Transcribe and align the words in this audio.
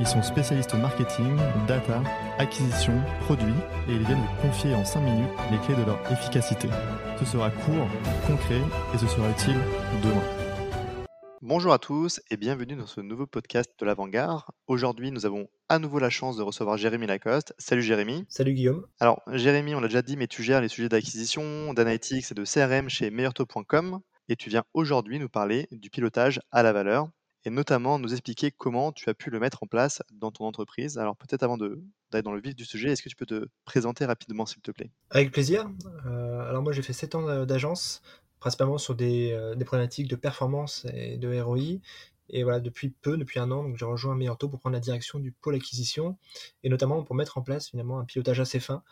Ils 0.00 0.06
sont 0.06 0.22
spécialistes 0.22 0.74
marketing, 0.74 1.36
data, 1.66 2.02
acquisition, 2.38 2.94
produits 3.20 3.52
et 3.88 3.92
ils 3.92 4.04
viennent 4.04 4.18
vous 4.18 4.48
confier 4.48 4.74
en 4.74 4.84
5 4.84 5.00
minutes 5.00 5.30
les 5.50 5.58
clés 5.58 5.74
de 5.74 5.84
leur 5.84 6.00
efficacité. 6.10 6.68
Ce 7.18 7.24
sera 7.24 7.50
court, 7.50 7.88
concret 8.26 8.60
et 8.94 8.98
ce 8.98 9.06
sera 9.06 9.30
utile 9.30 9.58
demain. 10.02 10.22
Bonjour 11.40 11.72
à 11.72 11.78
tous 11.78 12.20
et 12.30 12.36
bienvenue 12.36 12.76
dans 12.76 12.86
ce 12.86 13.00
nouveau 13.00 13.26
podcast 13.26 13.70
de 13.78 13.84
l'Avant-Garde. 13.84 14.42
Aujourd'hui, 14.68 15.10
nous 15.10 15.26
avons 15.26 15.48
à 15.68 15.78
nouveau 15.78 15.98
la 15.98 16.08
chance 16.08 16.36
de 16.36 16.42
recevoir 16.42 16.76
Jérémy 16.76 17.06
Lacoste. 17.06 17.52
Salut 17.58 17.82
Jérémy. 17.82 18.24
Salut 18.28 18.54
Guillaume. 18.54 18.86
Alors, 19.00 19.22
Jérémy, 19.32 19.74
on 19.74 19.80
l'a 19.80 19.88
déjà 19.88 20.02
dit, 20.02 20.16
mais 20.16 20.28
tu 20.28 20.42
gères 20.42 20.60
les 20.60 20.68
sujets 20.68 20.88
d'acquisition, 20.88 21.74
d'analytics 21.74 22.30
et 22.30 22.34
de 22.34 22.44
CRM 22.44 22.88
chez 22.88 23.10
meilleurtaux.com 23.10 24.00
et 24.28 24.36
tu 24.36 24.50
viens 24.50 24.64
aujourd'hui 24.72 25.18
nous 25.18 25.28
parler 25.28 25.68
du 25.72 25.90
pilotage 25.90 26.40
à 26.52 26.62
la 26.62 26.72
valeur 26.72 27.08
et 27.44 27.50
notamment 27.50 27.98
nous 27.98 28.12
expliquer 28.12 28.50
comment 28.50 28.92
tu 28.92 29.08
as 29.10 29.14
pu 29.14 29.30
le 29.30 29.40
mettre 29.40 29.62
en 29.62 29.66
place 29.66 30.02
dans 30.12 30.30
ton 30.30 30.44
entreprise. 30.46 30.98
Alors 30.98 31.16
peut-être 31.16 31.42
avant 31.42 31.56
d'aller 31.58 32.22
dans 32.22 32.32
le 32.32 32.40
vif 32.40 32.54
du 32.54 32.64
sujet, 32.64 32.90
est-ce 32.92 33.02
que 33.02 33.08
tu 33.08 33.16
peux 33.16 33.26
te 33.26 33.48
présenter 33.64 34.04
rapidement 34.04 34.46
s'il 34.46 34.62
te 34.62 34.70
plaît? 34.70 34.90
Avec 35.10 35.32
plaisir. 35.32 35.70
Euh, 36.06 36.48
alors 36.48 36.62
moi 36.62 36.72
j'ai 36.72 36.82
fait 36.82 36.92
7 36.92 37.14
ans 37.14 37.22
d'a- 37.26 37.44
d'agence, 37.46 38.02
principalement 38.40 38.78
sur 38.78 38.94
des, 38.94 39.32
euh, 39.32 39.54
des 39.54 39.64
problématiques 39.64 40.08
de 40.08 40.16
performance 40.16 40.86
et 40.94 41.16
de 41.18 41.40
ROI. 41.40 41.80
Et 42.30 42.44
voilà, 42.44 42.60
depuis 42.60 42.88
peu, 42.90 43.16
depuis 43.18 43.40
un 43.40 43.50
an, 43.50 43.74
j'ai 43.76 43.84
rejoint 43.84 44.14
Meilleur 44.14 44.38
Taux 44.38 44.48
pour 44.48 44.58
prendre 44.60 44.74
la 44.74 44.80
direction 44.80 45.18
du 45.18 45.32
pôle 45.32 45.54
acquisition 45.56 46.16
et 46.62 46.70
notamment 46.70 47.02
pour 47.02 47.14
mettre 47.14 47.36
en 47.36 47.42
place 47.42 47.68
finalement 47.68 47.98
un 47.98 48.04
pilotage 48.04 48.40
assez 48.40 48.60
fin 48.60 48.82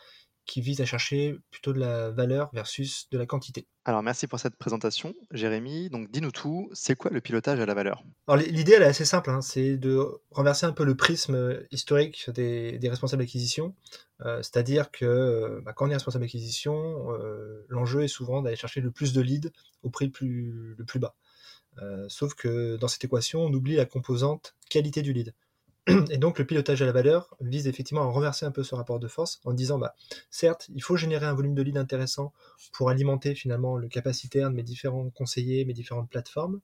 qui 0.46 0.60
vise 0.60 0.80
à 0.80 0.84
chercher 0.84 1.38
plutôt 1.50 1.72
de 1.72 1.78
la 1.78 2.10
valeur 2.10 2.50
versus 2.52 3.08
de 3.10 3.18
la 3.18 3.26
quantité. 3.26 3.66
Alors 3.84 4.02
merci 4.02 4.26
pour 4.26 4.38
cette 4.38 4.56
présentation, 4.56 5.14
Jérémy. 5.30 5.90
Donc 5.90 6.10
dis-nous 6.10 6.32
tout, 6.32 6.68
c'est 6.72 6.96
quoi 6.96 7.10
le 7.10 7.20
pilotage 7.20 7.60
à 7.60 7.66
la 7.66 7.74
valeur? 7.74 8.02
Alors 8.26 8.42
l'idée 8.42 8.72
elle 8.72 8.82
est 8.82 8.86
assez 8.86 9.04
simple, 9.04 9.30
hein, 9.30 9.40
c'est 9.40 9.76
de 9.76 10.04
renverser 10.30 10.66
un 10.66 10.72
peu 10.72 10.84
le 10.84 10.96
prisme 10.96 11.60
historique 11.70 12.30
des, 12.30 12.78
des 12.78 12.88
responsables 12.88 13.22
d'acquisition. 13.22 13.74
Euh, 14.22 14.42
C'est-à-dire 14.42 14.90
que 14.90 15.04
euh, 15.04 15.60
bah, 15.64 15.72
quand 15.72 15.86
on 15.86 15.90
est 15.90 15.94
responsable 15.94 16.24
d'acquisition, 16.24 17.12
euh, 17.12 17.64
l'enjeu 17.68 18.02
est 18.02 18.08
souvent 18.08 18.42
d'aller 18.42 18.56
chercher 18.56 18.80
le 18.80 18.90
plus 18.90 19.12
de 19.12 19.20
leads 19.20 19.50
au 19.82 19.90
prix 19.90 20.06
le 20.06 20.12
plus, 20.12 20.74
le 20.76 20.84
plus 20.84 20.98
bas. 20.98 21.14
Euh, 21.80 22.06
sauf 22.08 22.34
que 22.34 22.76
dans 22.76 22.88
cette 22.88 23.04
équation, 23.04 23.42
on 23.42 23.52
oublie 23.52 23.76
la 23.76 23.86
composante 23.86 24.56
qualité 24.68 25.02
du 25.02 25.12
lead. 25.12 25.32
Et 26.10 26.18
donc 26.18 26.38
le 26.38 26.44
pilotage 26.44 26.82
à 26.82 26.86
la 26.86 26.92
valeur 26.92 27.36
vise 27.40 27.66
effectivement 27.66 28.02
à 28.02 28.06
renverser 28.06 28.46
un 28.46 28.50
peu 28.50 28.62
ce 28.62 28.74
rapport 28.74 29.00
de 29.00 29.08
force 29.08 29.40
en 29.44 29.52
disant, 29.52 29.78
bah, 29.78 29.94
certes, 30.30 30.68
il 30.74 30.82
faut 30.82 30.96
générer 30.96 31.26
un 31.26 31.34
volume 31.34 31.54
de 31.54 31.62
leads 31.62 31.78
intéressant 31.78 32.32
pour 32.72 32.90
alimenter 32.90 33.34
finalement 33.34 33.76
le 33.76 33.88
capacitaire 33.88 34.50
de 34.50 34.54
mes 34.54 34.62
différents 34.62 35.10
conseillers, 35.10 35.64
mes 35.64 35.74
différentes 35.74 36.10
plateformes, 36.10 36.60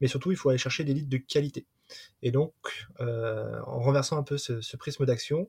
mais 0.00 0.08
surtout 0.08 0.30
il 0.30 0.36
faut 0.36 0.48
aller 0.48 0.58
chercher 0.58 0.84
des 0.84 0.94
leads 0.94 1.08
de 1.08 1.18
qualité. 1.18 1.66
Et 2.22 2.30
donc, 2.30 2.52
euh, 3.00 3.60
en 3.66 3.80
renversant 3.80 4.18
un 4.18 4.22
peu 4.22 4.38
ce, 4.38 4.60
ce 4.60 4.76
prisme 4.76 5.06
d'action, 5.06 5.48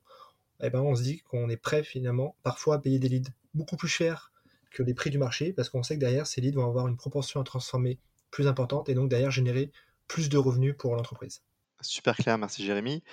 eh 0.62 0.70
ben, 0.70 0.82
on 0.82 0.96
se 0.96 1.04
dit 1.04 1.20
qu'on 1.20 1.50
est 1.50 1.58
prêt 1.58 1.84
finalement 1.84 2.36
parfois 2.44 2.76
à 2.76 2.80
payer 2.80 3.00
des 3.00 3.10
leads 3.10 3.32
beaucoup 3.54 3.78
plus 3.78 3.88
chers 3.88 4.32
que 4.72 4.84
les 4.84 4.94
prix 4.94 5.10
du 5.10 5.18
marché, 5.18 5.54
parce 5.54 5.70
qu'on 5.70 5.84
sait 5.84 5.96
que 5.96 6.00
derrière, 6.00 6.28
ces 6.28 6.42
leads 6.42 6.60
vont 6.60 6.68
avoir 6.68 6.88
une 6.88 6.98
proportion 6.98 7.42
à 7.42 7.44
transformer 7.44 8.00
plus 8.32 8.48
importante 8.48 8.90
et 8.90 8.94
donc 8.94 9.10
derrière 9.10 9.32
générer 9.32 9.72
plus 10.08 10.30
de 10.30 10.38
revenus 10.38 10.76
pour 10.78 10.96
l'entreprise. 10.96 11.42
Super 11.82 12.16
clair, 12.16 12.38
merci 12.38 12.66
Jérémy. 12.66 13.04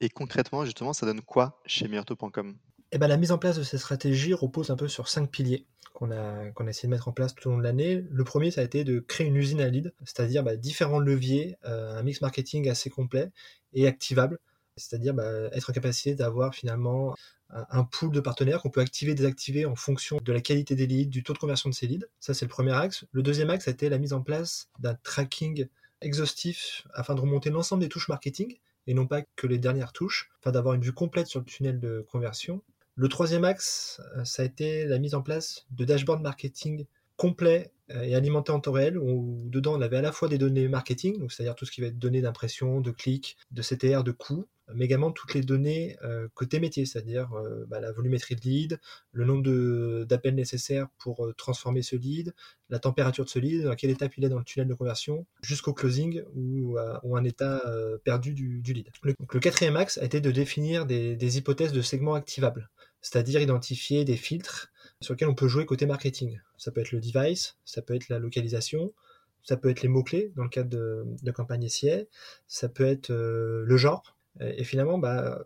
Et 0.00 0.08
concrètement, 0.08 0.64
justement, 0.64 0.92
ça 0.92 1.06
donne 1.06 1.20
quoi 1.20 1.60
chez 1.66 1.86
meilleurtaux.com 1.88 2.56
Eh 2.90 2.98
ben, 2.98 3.06
la 3.06 3.16
mise 3.16 3.32
en 3.32 3.38
place 3.38 3.56
de 3.56 3.62
ces 3.62 3.78
stratégies 3.78 4.34
repose 4.34 4.70
un 4.70 4.76
peu 4.76 4.88
sur 4.88 5.08
cinq 5.08 5.30
piliers 5.30 5.66
qu'on 5.92 6.10
a, 6.10 6.50
qu'on 6.50 6.66
a 6.66 6.70
essayé 6.70 6.88
de 6.88 6.92
mettre 6.92 7.08
en 7.08 7.12
place 7.12 7.34
tout 7.34 7.48
au 7.48 7.52
long 7.52 7.58
de 7.58 7.62
l'année. 7.62 8.04
Le 8.10 8.24
premier, 8.24 8.50
ça 8.50 8.62
a 8.62 8.64
été 8.64 8.84
de 8.84 8.98
créer 8.98 9.26
une 9.26 9.36
usine 9.36 9.60
à 9.60 9.68
lead, 9.68 9.92
c'est-à-dire 10.04 10.42
bah, 10.42 10.56
différents 10.56 10.98
leviers, 10.98 11.56
euh, 11.64 11.98
un 11.98 12.02
mix 12.02 12.20
marketing 12.20 12.68
assez 12.68 12.90
complet 12.90 13.30
et 13.72 13.86
activable, 13.86 14.38
c'est-à-dire 14.76 15.14
bah, 15.14 15.30
être 15.52 15.70
en 15.70 15.72
capacité 15.72 16.14
d'avoir 16.14 16.54
finalement 16.54 17.14
un, 17.50 17.84
pool 17.84 18.10
de 18.10 18.20
partenaires 18.20 18.62
qu'on 18.62 18.70
peut 18.70 18.80
activer, 18.80 19.14
désactiver 19.14 19.66
en 19.66 19.76
fonction 19.76 20.18
de 20.22 20.32
la 20.32 20.40
qualité 20.40 20.74
des 20.74 20.86
leads, 20.86 21.10
du 21.10 21.22
taux 21.22 21.34
de 21.34 21.38
conversion 21.38 21.68
de 21.68 21.74
ces 21.74 21.86
leads. 21.86 22.06
Ça, 22.18 22.34
c'est 22.34 22.46
le 22.46 22.50
premier 22.50 22.72
axe. 22.72 23.04
Le 23.12 23.22
deuxième 23.22 23.50
axe 23.50 23.68
a 23.68 23.70
été 23.70 23.88
la 23.88 23.98
mise 23.98 24.14
en 24.14 24.22
place 24.22 24.70
d'un 24.78 24.94
tracking 24.94 25.68
exhaustif 26.02 26.86
afin 26.94 27.14
de 27.14 27.20
remonter 27.20 27.50
l'ensemble 27.50 27.82
des 27.82 27.88
touches 27.88 28.08
marketing 28.08 28.58
et 28.86 28.94
non 28.94 29.06
pas 29.06 29.22
que 29.36 29.46
les 29.46 29.58
dernières 29.58 29.92
touches, 29.92 30.30
afin 30.40 30.52
d'avoir 30.52 30.74
une 30.74 30.82
vue 30.82 30.92
complète 30.92 31.26
sur 31.26 31.40
le 31.40 31.46
tunnel 31.46 31.78
de 31.78 32.04
conversion. 32.10 32.62
Le 32.94 33.08
troisième 33.08 33.44
axe, 33.44 34.00
euh, 34.16 34.24
ça 34.24 34.42
a 34.42 34.44
été 34.44 34.84
la 34.84 34.98
mise 34.98 35.14
en 35.14 35.22
place 35.22 35.66
de 35.70 35.84
dashboards 35.84 36.20
marketing 36.20 36.84
complets 37.16 37.70
euh, 37.90 38.02
et 38.02 38.14
alimentés 38.14 38.52
en 38.52 38.60
temps 38.60 38.72
réel, 38.72 38.98
où 38.98 39.44
dedans 39.46 39.74
on 39.78 39.80
avait 39.80 39.98
à 39.98 40.02
la 40.02 40.12
fois 40.12 40.28
des 40.28 40.38
données 40.38 40.68
marketing, 40.68 41.26
c'est-à-dire 41.28 41.54
tout 41.54 41.64
ce 41.64 41.70
qui 41.70 41.80
va 41.80 41.86
être 41.86 41.98
données 41.98 42.20
d'impression, 42.20 42.80
de 42.80 42.90
clics, 42.90 43.36
de 43.50 43.62
CTR, 43.62 44.02
de 44.02 44.12
coûts, 44.12 44.46
mais 44.74 44.84
également 44.84 45.10
toutes 45.10 45.34
les 45.34 45.42
données 45.42 45.96
euh, 46.02 46.28
côté 46.34 46.60
métier, 46.60 46.86
c'est-à-dire 46.86 47.32
euh, 47.34 47.64
bah, 47.68 47.80
la 47.80 47.92
volumétrie 47.92 48.36
de 48.36 48.40
lead, 48.40 48.80
le 49.12 49.24
nombre 49.24 50.04
d'appels 50.04 50.34
nécessaires 50.34 50.88
pour 50.98 51.26
euh, 51.26 51.32
transformer 51.34 51.82
ce 51.82 51.96
lead, 51.96 52.34
la 52.70 52.78
température 52.78 53.24
de 53.24 53.30
ce 53.30 53.38
lead, 53.38 53.66
à 53.66 53.76
quelle 53.76 53.90
étape 53.90 54.16
il 54.16 54.24
est 54.24 54.28
dans 54.28 54.38
le 54.38 54.44
tunnel 54.44 54.68
de 54.68 54.74
conversion, 54.74 55.26
jusqu'au 55.42 55.72
closing 55.72 56.22
ou, 56.34 56.78
un 56.78 57.24
état 57.24 57.62
perdu 58.04 58.32
du, 58.32 58.62
lead. 58.72 58.88
Le, 59.02 59.14
quatrième 59.40 59.76
axe 59.76 59.98
a 59.98 60.04
été 60.04 60.20
de 60.20 60.30
définir 60.30 60.86
des, 60.86 61.38
hypothèses 61.38 61.72
de 61.72 61.82
segments 61.82 62.14
activables, 62.14 62.70
c'est-à-dire 63.02 63.40
identifier 63.40 64.04
des 64.04 64.16
filtres 64.16 64.72
sur 65.00 65.12
lesquels 65.12 65.28
on 65.28 65.34
peut 65.34 65.48
jouer 65.48 65.66
côté 65.66 65.84
marketing. 65.84 66.40
Ça 66.56 66.70
peut 66.70 66.80
être 66.80 66.92
le 66.92 67.00
device, 67.00 67.56
ça 67.64 67.82
peut 67.82 67.94
être 67.94 68.08
la 68.08 68.18
localisation, 68.18 68.94
ça 69.42 69.58
peut 69.58 69.68
être 69.68 69.82
les 69.82 69.88
mots-clés 69.88 70.32
dans 70.36 70.44
le 70.44 70.48
cadre 70.48 70.70
de, 70.70 71.30
campagne 71.32 71.68
SIA, 71.68 72.04
ça 72.46 72.70
peut 72.70 72.86
être 72.86 73.10
le 73.10 73.76
genre. 73.76 74.16
Et 74.40 74.64
finalement, 74.64 74.98
bah, 74.98 75.44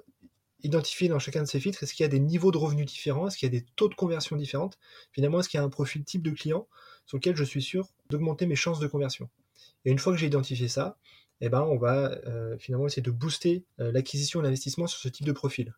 identifier 0.63 1.09
dans 1.09 1.19
chacun 1.19 1.43
de 1.43 1.49
ces 1.49 1.61
filtres, 1.61 1.83
est-ce 1.83 1.95
qu'il 1.95 2.05
y 2.05 2.07
a 2.07 2.09
des 2.09 2.21
niveaux 2.21 2.51
de 2.51 2.59
revenus 2.59 2.87
différents, 2.87 3.29
est-ce 3.29 3.37
qu'il 3.37 3.53
y 3.53 3.57
a 3.57 3.59
des 3.59 3.67
taux 3.77 3.89
de 3.89 3.95
conversion 3.95 4.37
différents, 4.37 4.71
finalement, 5.13 5.41
est-ce 5.41 5.49
qu'il 5.49 5.59
y 5.59 5.61
a 5.61 5.65
un 5.65 5.69
profil 5.69 6.05
type 6.05 6.23
de 6.23 6.31
client 6.31 6.69
sur 7.07 7.19
lequel 7.19 7.37
je 7.37 7.45
suis 7.45 7.63
sûr 7.63 7.89
d'augmenter 8.11 8.47
mes 8.47 8.57
chances 8.57 8.81
de 8.81 8.87
conversion. 8.87 9.29
Et 9.85 9.91
une 9.91 9.99
fois 9.99 10.13
que 10.13 10.19
j'ai 10.19 10.27
identifié 10.27 10.69
ça, 10.69 10.99
eh 11.41 11.49
ben, 11.49 11.63
on 11.63 11.77
va 11.77 12.19
euh, 12.27 12.57
finalement 12.59 12.87
essayer 12.87 13.03
de 13.03 13.11
booster 13.11 13.65
euh, 13.81 13.93
l'acquisition 13.93 14.41
et 14.41 14.43
l'investissement 14.43 14.87
sur 14.87 14.99
ce 14.99 15.09
type 15.09 15.27
de 15.27 15.33
profil. 15.33 15.75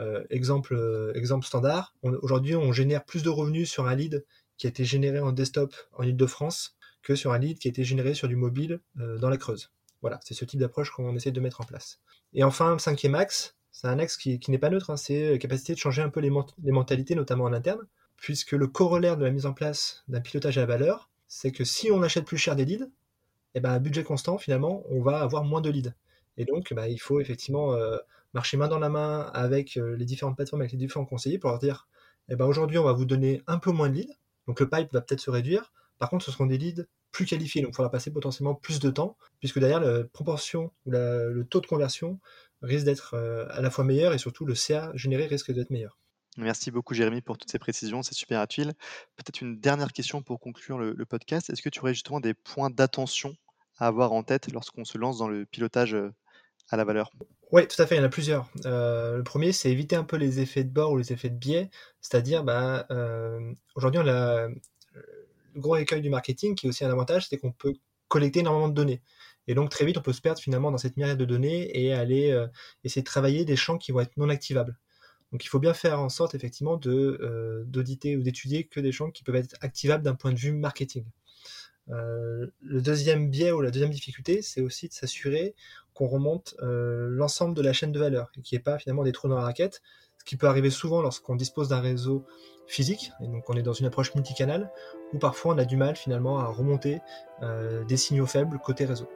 Euh, 0.00 0.24
exemple, 0.30 0.74
euh, 0.74 1.12
exemple 1.14 1.46
standard, 1.46 1.94
aujourd'hui 2.02 2.56
on 2.56 2.72
génère 2.72 3.04
plus 3.04 3.22
de 3.22 3.28
revenus 3.28 3.70
sur 3.70 3.86
un 3.86 3.94
lead 3.94 4.24
qui 4.56 4.66
a 4.66 4.70
été 4.70 4.84
généré 4.84 5.20
en 5.20 5.32
desktop 5.32 5.74
en 5.92 6.02
Ile-de-France 6.02 6.76
que 7.02 7.14
sur 7.14 7.32
un 7.32 7.38
lead 7.38 7.58
qui 7.58 7.68
a 7.68 7.70
été 7.70 7.84
généré 7.84 8.14
sur 8.14 8.26
du 8.26 8.36
mobile 8.36 8.80
euh, 8.98 9.18
dans 9.18 9.28
la 9.28 9.36
Creuse. 9.36 9.70
Voilà, 10.04 10.20
c'est 10.22 10.34
ce 10.34 10.44
type 10.44 10.60
d'approche 10.60 10.90
qu'on 10.90 11.16
essaie 11.16 11.30
de 11.30 11.40
mettre 11.40 11.62
en 11.62 11.64
place. 11.64 11.98
Et 12.34 12.44
enfin, 12.44 12.78
cinquième 12.78 13.14
axe, 13.14 13.56
c'est 13.72 13.86
un 13.88 13.98
axe 13.98 14.18
qui, 14.18 14.38
n'est 14.48 14.58
pas 14.58 14.68
neutre, 14.68 14.90
hein, 14.90 14.98
c'est 14.98 15.30
la 15.30 15.38
capacité 15.38 15.72
de 15.72 15.78
changer 15.78 16.02
un 16.02 16.10
peu 16.10 16.20
les, 16.20 16.28
ment- 16.28 16.44
les 16.62 16.72
mentalités, 16.72 17.14
notamment 17.14 17.44
en 17.44 17.54
interne, 17.54 17.80
puisque 18.18 18.52
le 18.52 18.66
corollaire 18.66 19.16
de 19.16 19.24
la 19.24 19.30
mise 19.30 19.46
en 19.46 19.54
place 19.54 20.04
d'un 20.08 20.20
pilotage 20.20 20.58
à 20.58 20.60
la 20.60 20.66
valeur, 20.66 21.08
c'est 21.26 21.52
que 21.52 21.64
si 21.64 21.90
on 21.90 22.02
achète 22.02 22.26
plus 22.26 22.36
cher 22.36 22.54
des 22.54 22.66
leads, 22.66 22.86
eh 23.54 23.60
ben, 23.60 23.70
à 23.72 23.78
budget 23.78 24.04
constant, 24.04 24.36
finalement, 24.36 24.82
on 24.90 25.00
va 25.00 25.20
avoir 25.20 25.42
moins 25.42 25.62
de 25.62 25.70
leads. 25.70 25.94
Et 26.36 26.44
donc, 26.44 26.74
bah, 26.74 26.86
il 26.86 27.00
faut 27.00 27.18
effectivement 27.18 27.72
euh, 27.72 27.96
marcher 28.34 28.58
main 28.58 28.68
dans 28.68 28.78
la 28.78 28.90
main 28.90 29.30
avec 29.32 29.78
euh, 29.78 29.96
les 29.96 30.04
différentes 30.04 30.36
plateformes, 30.36 30.60
avec 30.60 30.72
les 30.72 30.78
différents 30.78 31.06
conseillers 31.06 31.38
pour 31.38 31.48
leur 31.48 31.58
dire, 31.58 31.88
eh 32.28 32.36
ben, 32.36 32.44
aujourd'hui, 32.44 32.76
on 32.76 32.84
va 32.84 32.92
vous 32.92 33.06
donner 33.06 33.42
un 33.46 33.58
peu 33.58 33.70
moins 33.70 33.88
de 33.88 33.94
leads, 33.94 34.14
donc 34.48 34.60
le 34.60 34.68
pipe 34.68 34.92
va 34.92 35.00
peut-être 35.00 35.20
se 35.20 35.30
réduire, 35.30 35.72
par 35.98 36.10
contre, 36.10 36.26
ce 36.26 36.30
seront 36.30 36.44
des 36.44 36.58
leads 36.58 36.84
plus 37.14 37.24
qualifiés, 37.26 37.62
donc 37.62 37.70
il 37.72 37.76
faudra 37.76 37.90
passer 37.90 38.10
potentiellement 38.10 38.54
plus 38.54 38.80
de 38.80 38.90
temps, 38.90 39.16
puisque 39.38 39.60
derrière, 39.60 39.80
la 39.80 40.04
proportion 40.04 40.72
ou 40.84 40.90
le 40.90 41.46
taux 41.48 41.60
de 41.60 41.66
conversion 41.66 42.18
risque 42.60 42.84
d'être 42.84 43.14
euh, 43.14 43.46
à 43.50 43.60
la 43.62 43.70
fois 43.70 43.84
meilleur 43.84 44.12
et 44.12 44.18
surtout 44.18 44.44
le 44.44 44.54
CA 44.54 44.90
généré 44.94 45.26
risque 45.26 45.52
d'être 45.52 45.70
meilleur. 45.70 45.96
Merci 46.36 46.72
beaucoup 46.72 46.94
Jérémy 46.94 47.20
pour 47.20 47.38
toutes 47.38 47.50
ces 47.50 47.60
précisions, 47.60 48.02
c'est 48.02 48.14
super 48.14 48.42
utile. 48.42 48.72
Peut-être 49.16 49.40
une 49.40 49.60
dernière 49.60 49.92
question 49.92 50.22
pour 50.22 50.40
conclure 50.40 50.78
le, 50.78 50.92
le 50.92 51.06
podcast. 51.06 51.48
Est-ce 51.48 51.62
que 51.62 51.68
tu 51.68 51.78
aurais 51.78 51.94
justement 51.94 52.18
des 52.18 52.34
points 52.34 52.70
d'attention 52.70 53.36
à 53.78 53.86
avoir 53.86 54.12
en 54.12 54.24
tête 54.24 54.52
lorsqu'on 54.52 54.84
se 54.84 54.98
lance 54.98 55.18
dans 55.18 55.28
le 55.28 55.46
pilotage 55.46 55.94
euh, 55.94 56.12
à 56.70 56.76
la 56.76 56.84
valeur? 56.84 57.12
Oui, 57.52 57.68
tout 57.68 57.80
à 57.80 57.86
fait, 57.86 57.94
il 57.94 57.98
y 57.98 58.00
en 58.00 58.04
a 58.04 58.08
plusieurs. 58.08 58.50
Euh, 58.64 59.18
le 59.18 59.22
premier, 59.22 59.52
c'est 59.52 59.70
éviter 59.70 59.94
un 59.94 60.02
peu 60.02 60.16
les 60.16 60.40
effets 60.40 60.64
de 60.64 60.72
bord 60.72 60.90
ou 60.90 60.96
les 60.96 61.12
effets 61.12 61.30
de 61.30 61.36
biais, 61.36 61.70
c'est-à-dire, 62.00 62.42
bah, 62.42 62.86
euh, 62.90 63.52
aujourd'hui, 63.76 64.00
on 64.02 64.08
a 64.08 64.48
gros 65.56 65.76
écueil 65.76 66.00
du 66.00 66.10
marketing 66.10 66.54
qui 66.54 66.66
est 66.66 66.68
aussi 66.68 66.84
un 66.84 66.90
avantage, 66.90 67.28
c'est 67.28 67.38
qu'on 67.38 67.52
peut 67.52 67.74
collecter 68.08 68.40
énormément 68.40 68.68
de 68.68 68.74
données. 68.74 69.02
Et 69.46 69.54
donc 69.54 69.70
très 69.70 69.84
vite, 69.84 69.98
on 69.98 70.02
peut 70.02 70.12
se 70.12 70.20
perdre 70.20 70.40
finalement 70.40 70.70
dans 70.70 70.78
cette 70.78 70.96
myriade 70.96 71.18
de 71.18 71.24
données 71.24 71.70
et 71.78 71.92
aller 71.92 72.30
euh, 72.30 72.46
essayer 72.82 73.02
de 73.02 73.06
travailler 73.06 73.44
des 73.44 73.56
champs 73.56 73.78
qui 73.78 73.92
vont 73.92 74.00
être 74.00 74.16
non 74.16 74.28
activables. 74.28 74.78
Donc 75.32 75.44
il 75.44 75.48
faut 75.48 75.58
bien 75.58 75.74
faire 75.74 76.00
en 76.00 76.08
sorte 76.08 76.34
effectivement 76.34 76.76
de 76.76 77.64
d'auditer 77.66 78.16
ou 78.16 78.22
d'étudier 78.22 78.64
que 78.64 78.78
des 78.78 78.92
champs 78.92 79.10
qui 79.10 79.24
peuvent 79.24 79.34
être 79.34 79.56
activables 79.60 80.04
d'un 80.04 80.14
point 80.14 80.32
de 80.32 80.38
vue 80.38 80.52
marketing. 80.52 81.04
le 81.88 82.80
deuxième 82.80 83.30
biais 83.30 83.50
ou 83.50 83.60
la 83.60 83.72
deuxième 83.72 83.90
difficulté, 83.90 84.42
c'est 84.42 84.60
aussi 84.60 84.88
de 84.88 84.92
s'assurer 84.92 85.56
qu'on 85.92 86.06
remonte 86.06 86.54
l'ensemble 86.60 87.56
de 87.56 87.62
la 87.62 87.72
chaîne 87.72 87.90
de 87.90 87.98
valeur 87.98 88.30
et 88.36 88.42
qu'il 88.42 88.56
n'y 88.56 88.60
ait 88.60 88.62
pas 88.62 88.78
finalement 88.78 89.02
des 89.02 89.10
trous 89.10 89.28
dans 89.28 89.36
la 89.36 89.42
raquette, 89.42 89.82
ce 90.24 90.30
qui 90.30 90.36
peut 90.36 90.48
arriver 90.48 90.70
souvent 90.70 91.02
lorsqu'on 91.02 91.36
dispose 91.36 91.68
d'un 91.68 91.80
réseau 91.80 92.24
physique, 92.66 93.12
et 93.22 93.26
donc 93.26 93.48
on 93.50 93.54
est 93.54 93.62
dans 93.62 93.74
une 93.74 93.84
approche 93.84 94.14
multicanale, 94.14 94.70
où 95.12 95.18
parfois 95.18 95.54
on 95.54 95.58
a 95.58 95.66
du 95.66 95.76
mal 95.76 95.96
finalement 95.96 96.38
à 96.38 96.46
remonter 96.46 97.00
euh, 97.42 97.84
des 97.84 97.98
signaux 97.98 98.26
faibles 98.26 98.58
côté 98.58 98.86
réseau. 98.86 99.06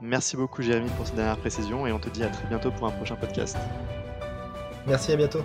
Merci 0.00 0.36
beaucoup 0.36 0.62
Jérémy 0.62 0.90
pour 0.96 1.06
ces 1.06 1.14
dernières 1.14 1.38
précisions 1.38 1.86
et 1.86 1.92
on 1.92 1.98
te 1.98 2.08
dit 2.08 2.24
à 2.24 2.28
très 2.28 2.48
bientôt 2.48 2.72
pour 2.72 2.88
un 2.88 2.92
prochain 2.92 3.16
podcast. 3.16 3.56
Merci, 4.86 5.12
à 5.12 5.16
bientôt. 5.16 5.42